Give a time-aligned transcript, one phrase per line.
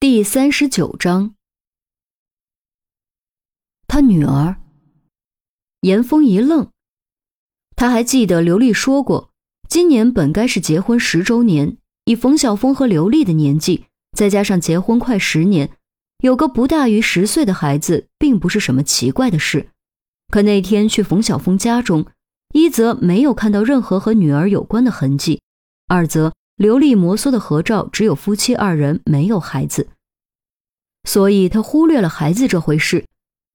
[0.00, 1.34] 第三十九章，
[3.88, 4.54] 他女儿。
[5.80, 6.70] 严峰一愣，
[7.74, 9.32] 他还记得刘丽说过，
[9.68, 15.72] 今年本该是结婚十周年，以冯晓峰和刘丽的年纪，再加上结婚快十年，
[16.18, 19.70] 有个不大于十岁的孩子，并不是什么奇怪的事。
[20.28, 22.06] 可那天去冯晓峰家中，
[22.54, 25.42] 一则没有看到任何和女儿有关的痕迹，
[25.88, 26.32] 二则。
[26.58, 29.90] 刘丽摩挲的合照只有夫妻二人，没有孩子，
[31.04, 33.06] 所以他忽略了孩子这回事。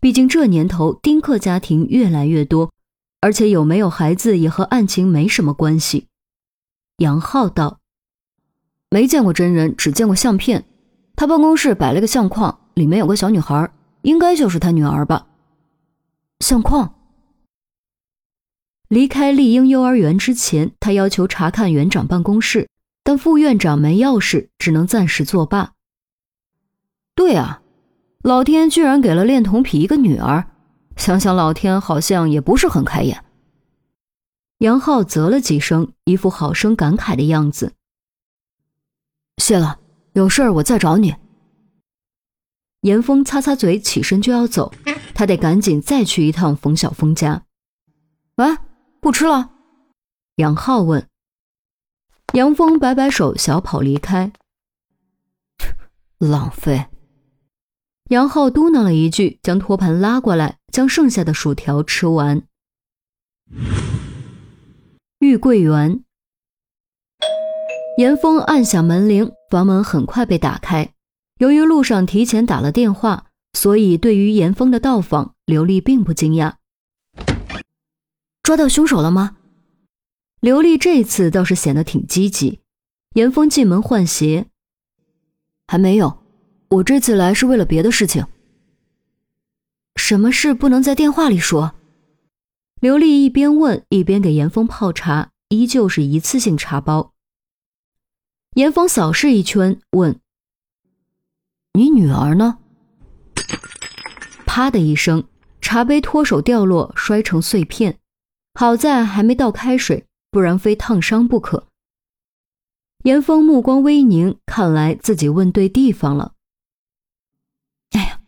[0.00, 2.72] 毕竟这年头丁克家庭越来越多，
[3.20, 6.08] 而且有没有孩子也和案情没什么关系。
[6.96, 7.78] 杨浩道
[8.90, 10.64] ：“没见过真人，只见过相片。
[11.14, 13.72] 他办公室摆了个相框，里面有个小女孩，
[14.02, 15.28] 应该就是他女儿吧？”
[16.40, 16.96] 相框。
[18.88, 22.68] 离开丽英幼儿园之前，他要求查看园长办公室。
[23.08, 25.72] 但副院长没钥匙，只能暂时作罢。
[27.14, 27.62] 对啊，
[28.22, 30.50] 老天居然给了恋童癖一个女儿，
[30.94, 33.24] 想想老天好像也不是很开眼。
[34.58, 37.72] 杨浩啧了几声，一副好生感慨的样子。
[39.38, 39.80] 谢了，
[40.12, 41.16] 有事儿我再找你。
[42.82, 44.70] 严峰擦擦嘴，起身就要走，
[45.14, 47.46] 他得赶紧再去一趟冯小峰家。
[48.36, 48.58] 喂，
[49.00, 49.52] 不吃了？
[50.36, 51.07] 杨浩问。
[52.34, 54.32] 杨峰摆摆手，小跑离开。
[56.18, 56.86] 浪费。
[58.10, 62.42] 杨浩嘟囔了一句，将托盘拉过来，将剩下的薯条吃完。
[65.20, 66.04] 玉桂园。
[67.96, 70.92] 严峰按响门铃，房门很快被打开。
[71.38, 76.54] 由于路上提前打了电话，所以对于严峰的到访，刘丽并不惊讶。
[78.42, 79.37] 抓到凶手了吗？
[80.40, 82.60] 刘丽这次倒是显得挺积极。
[83.14, 84.46] 严峰进门换鞋，
[85.66, 86.22] 还没有。
[86.68, 88.26] 我这次来是为了别的事情。
[89.96, 91.74] 什么事不能在电话里说？
[92.80, 97.12] 刘丽一边问一边给严峰泡茶，依旧是一次性茶包。
[98.54, 100.20] 严峰扫视一圈，问
[101.74, 102.58] ：“你女儿呢？”
[104.46, 105.26] 啪的一声，
[105.60, 107.98] 茶杯脱手掉落，摔成碎片。
[108.54, 110.04] 好在还没倒开水。
[110.30, 111.66] 不然非烫伤不可。
[113.04, 116.34] 严峰目光微凝，看来自己问对地方了。
[117.90, 118.20] 哎呀，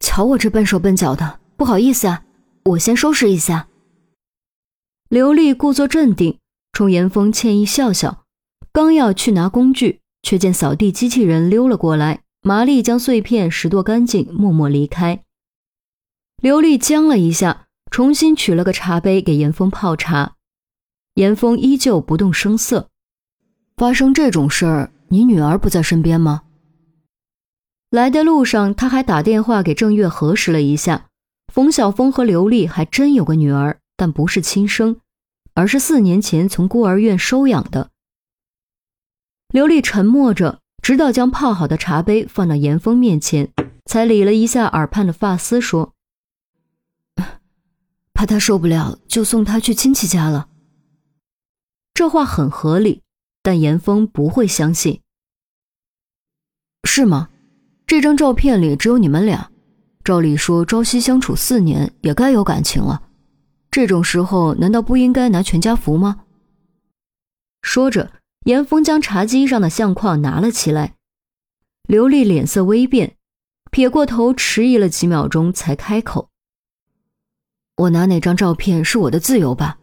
[0.00, 2.24] 瞧我这笨手笨脚的，不好意思啊，
[2.64, 3.68] 我先收拾一下。
[5.08, 6.38] 刘丽故作镇定，
[6.72, 8.24] 冲严峰歉意笑笑，
[8.72, 15.22] 刚要去拿工具，却见扫地机器人溜了过来，麻利将碎片拾掇干净，默默离开。
[16.42, 20.35] 刘丽僵了一下，重新取了个茶杯给严峰泡茶。
[21.16, 22.90] 严峰依旧不动声色。
[23.74, 26.42] 发生这种事儿，你女儿不在身边吗？
[27.90, 31.06] 来的路上，他还打电话给郑月核实了一下，
[31.52, 35.00] 冯晓峰和刘丽还真有个女儿，但不是亲生，
[35.54, 37.90] 而是四年前从孤儿院收养的。
[39.48, 43.50] 刘丽沉默着，直到将泡好的茶杯放到严峰面前，
[43.86, 45.94] 才理了一下耳畔的发丝，说
[48.12, 50.48] ：“怕他受不了，就送他去亲戚家了。”
[51.96, 53.00] 这话很合理，
[53.42, 55.00] 但严峰不会相信。
[56.84, 57.30] 是吗？
[57.86, 59.50] 这张照片里只有你们俩，
[60.04, 63.08] 照理说朝夕相处四年也该有感情了，
[63.70, 66.26] 这种时候难道不应该拿全家福吗？
[67.62, 68.12] 说着，
[68.44, 70.96] 严峰将茶几上的相框拿了起来。
[71.88, 73.16] 刘丽脸色微变，
[73.70, 76.28] 撇过头，迟疑了几秒钟，才开口
[77.78, 79.78] ：“我拿哪张照片是我的自由吧。”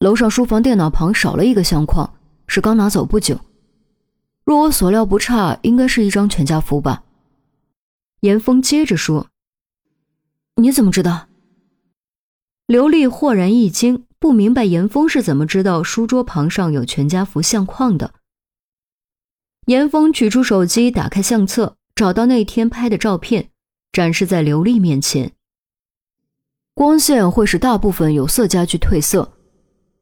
[0.00, 2.14] 楼上书房电脑旁少了一个相框，
[2.46, 3.38] 是刚拿走不久。
[4.44, 7.04] 若我所料不差，应该是一张全家福吧。
[8.20, 9.28] 严峰接着说
[10.56, 11.28] ：“你怎么知道？”
[12.66, 18.14] 刘丽豁然一惊，不明白严峰是怎么知道书桌旁上有全家福相框的。
[19.66, 23.50] 严峰取出手机，打开相册，找到那天拍的照片，
[23.92, 25.32] 展示在刘丽面前。
[26.72, 29.34] 光线会使大部分有色家具褪色。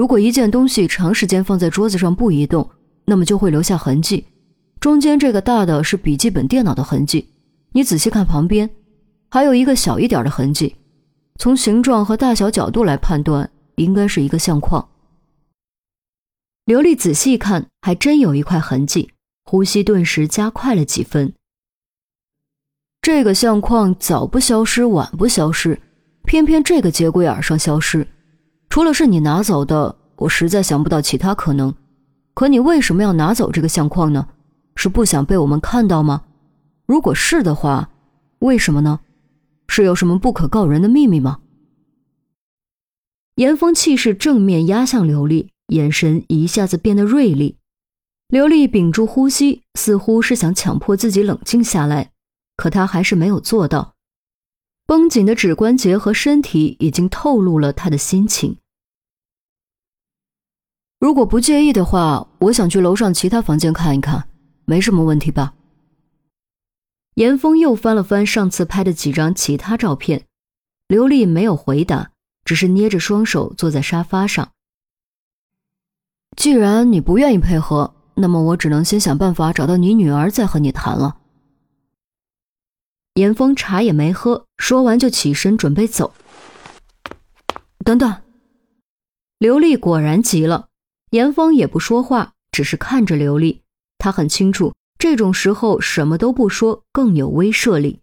[0.00, 2.70] 如果一件东西长时间放在桌子上不移动，
[3.04, 4.24] 那么就会留下痕迹。
[4.80, 7.28] 中间这个大的是笔记本电脑的痕迹，
[7.72, 8.70] 你仔细看旁边，
[9.28, 10.74] 还有一个小一点的痕迹。
[11.38, 14.88] 从形状和大小角度来判断，应该是一个相框。
[16.64, 19.10] 刘丽仔细看，还真有一块痕迹，
[19.44, 21.30] 呼吸顿时加快了几分。
[23.02, 25.78] 这个相框早不消失，晚不消失，
[26.24, 28.08] 偏偏这个节骨眼上消失。
[28.70, 31.74] 除了是你拿走的，我实在想不到其他可能。
[32.34, 34.28] 可你为什么要拿走这个相框呢？
[34.76, 36.22] 是不想被我们看到吗？
[36.86, 37.90] 如果是的话，
[38.38, 39.00] 为什么呢？
[39.66, 41.40] 是有什么不可告人的秘密吗？
[43.34, 47.56] 严峰气势正面压向刘丽，眼神一下子变得锐利。
[48.28, 52.12] 刘丽屏住呼吸，似乎是想强迫自己冷静下来，
[52.56, 53.94] 可她还是没有做到。
[54.86, 58.56] 绷紧的指关节和身体已经透露了他的心情。
[61.00, 64.28] 如果不介意的话，我想去楼上其他房间看一看，
[64.66, 65.54] 没什么问题吧？
[67.14, 70.26] 严峰又翻了翻上次拍的几张其他照片，
[70.88, 72.10] 刘丽没有回答，
[72.44, 74.50] 只是捏着双手坐在沙发上。
[76.36, 81.16] 既然你不愿意配合，那么我只能先想办法找到你女儿，再和你谈了。
[83.14, 86.12] 严峰茶也没喝，说完就起身准备走。
[87.86, 88.22] 等等，
[89.38, 90.68] 刘丽果然急了。
[91.10, 93.62] 严峰也不说话，只是看着刘丽。
[93.98, 98.00] 他很清楚，这种时候什么都不说更有威慑力。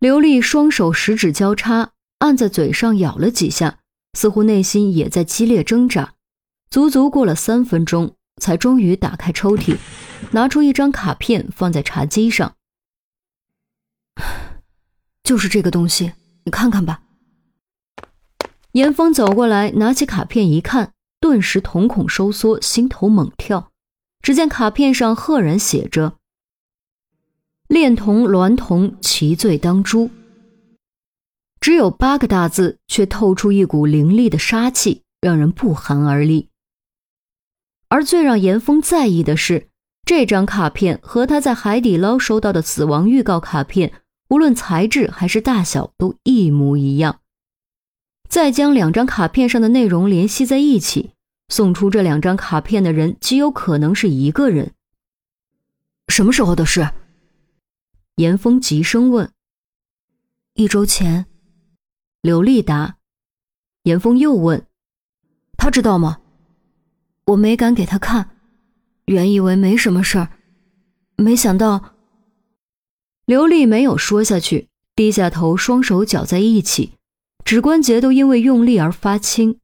[0.00, 3.80] 刘丽双手十指交叉，按在嘴上咬了几下，
[4.14, 6.14] 似乎内心也在激烈挣扎。
[6.70, 9.76] 足足过了三分钟，才终于打开抽屉，
[10.32, 12.56] 拿出一张卡片放在茶几上。
[15.22, 16.14] 就是这个东西，
[16.44, 17.02] 你看看吧。
[18.72, 20.93] 严峰走过来，拿起卡片一看，
[21.24, 23.70] 顿时瞳孔收缩，心头猛跳。
[24.20, 26.18] 只见卡片上赫然写着
[27.66, 30.10] ：“恋童娈童，其罪当诛。”
[31.62, 36.50] 只有八个大字，却透出一股凌厉的杀气，让人不寒而栗。
[37.88, 39.68] 而最让严峰在意的是，
[40.04, 44.02] 这张卡片和他在海底捞收到的死亡预告卡片。
[44.28, 47.20] 无论材质还是大小都一模一样，
[48.28, 51.12] 再将两张卡片上的内容联系在一起，
[51.48, 54.72] 送出这两张卡片的人极有可能是一个人。
[56.08, 56.90] 什么时候的事？
[58.16, 59.30] 严峰急声问。
[60.54, 61.26] 一周前，
[62.22, 62.96] 刘丽答。
[63.82, 64.66] 严峰又问
[65.58, 66.20] ：“他知道吗？”
[67.28, 68.38] 我没敢给他看，
[69.06, 70.28] 原以为没什么事儿，
[71.16, 71.94] 没想到。
[73.24, 76.92] 刘丽没有说下去，低下头，双手绞在一起，
[77.44, 79.58] 指关节都因为用力而发青。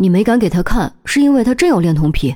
[0.00, 2.34] 你没敢给他看，是因为他真有恋童癖。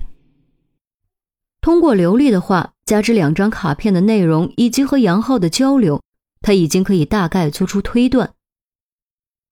[1.63, 6.03] 通过刘丽的话，加之两张卡片的内容以及和杨浩的交流，
[6.43, 8.35] 他已经可以大概做出推断：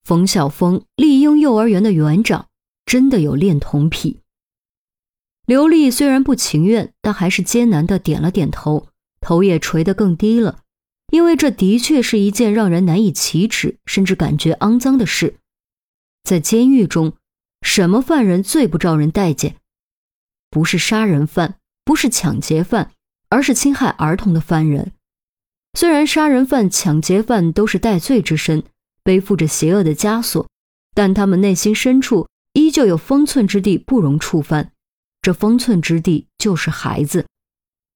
[0.04, 2.48] 冯晓峰，丽英幼儿园的园长，
[2.84, 4.20] 真的有恋童癖。
[5.46, 8.88] 刘丽虽然不情愿，但还是艰难的点了点头。
[9.22, 10.60] 头也垂得更低了，
[11.12, 15.36] 因为这的确是一件让人难以启齿，甚至感觉肮脏的事。
[16.24, 17.14] 在监狱中，
[17.62, 19.56] 什么犯人最不招人待见？
[20.50, 21.54] 不是杀人犯，
[21.84, 22.90] 不是抢劫犯，
[23.30, 24.92] 而是侵害儿童的犯人。
[25.72, 28.62] 虽然杀人犯、抢劫犯都是戴罪之身，
[29.02, 30.46] 背负着邪恶的枷锁，
[30.94, 34.72] 但他们内心深处依旧有分寸之地不容触犯。
[35.22, 37.26] 这分寸之地就是孩子。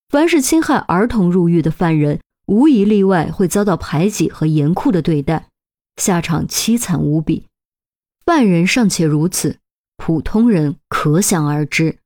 [0.08, 5.48] 凡是侵害儿童入狱的犯人，无一例外会遭到排挤和严酷的对待，
[5.96, 7.44] 下场凄惨无比。
[8.26, 9.60] 犯人尚且如此，
[9.96, 12.00] 普通人可想而知。